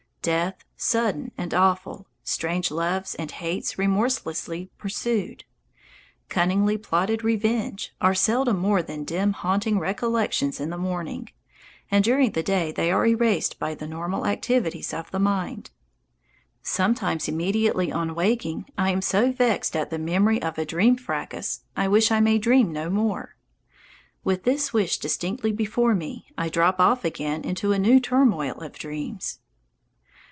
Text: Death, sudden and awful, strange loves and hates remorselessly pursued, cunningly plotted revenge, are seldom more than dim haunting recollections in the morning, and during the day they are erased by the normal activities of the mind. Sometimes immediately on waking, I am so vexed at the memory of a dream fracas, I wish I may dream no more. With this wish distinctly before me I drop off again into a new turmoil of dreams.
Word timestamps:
Death, 0.23 0.63
sudden 0.77 1.31
and 1.35 1.51
awful, 1.51 2.05
strange 2.23 2.69
loves 2.69 3.15
and 3.15 3.31
hates 3.31 3.79
remorselessly 3.79 4.69
pursued, 4.77 5.45
cunningly 6.29 6.77
plotted 6.77 7.23
revenge, 7.23 7.95
are 7.99 8.13
seldom 8.13 8.59
more 8.59 8.83
than 8.83 9.03
dim 9.03 9.33
haunting 9.33 9.79
recollections 9.79 10.59
in 10.59 10.69
the 10.69 10.77
morning, 10.77 11.29
and 11.89 12.03
during 12.03 12.33
the 12.33 12.43
day 12.43 12.71
they 12.71 12.91
are 12.91 13.03
erased 13.07 13.57
by 13.57 13.73
the 13.73 13.87
normal 13.87 14.27
activities 14.27 14.93
of 14.93 15.09
the 15.09 15.17
mind. 15.17 15.71
Sometimes 16.61 17.27
immediately 17.27 17.91
on 17.91 18.13
waking, 18.13 18.67
I 18.77 18.91
am 18.91 19.01
so 19.01 19.31
vexed 19.31 19.75
at 19.75 19.89
the 19.89 19.97
memory 19.97 20.39
of 20.39 20.59
a 20.59 20.65
dream 20.65 20.97
fracas, 20.97 21.63
I 21.75 21.87
wish 21.87 22.11
I 22.11 22.19
may 22.19 22.37
dream 22.37 22.71
no 22.71 22.91
more. 22.91 23.37
With 24.23 24.43
this 24.43 24.71
wish 24.71 24.99
distinctly 24.99 25.51
before 25.51 25.95
me 25.95 26.27
I 26.37 26.47
drop 26.47 26.79
off 26.79 27.03
again 27.03 27.43
into 27.43 27.71
a 27.71 27.79
new 27.79 27.99
turmoil 27.99 28.59
of 28.59 28.73
dreams. 28.77 29.39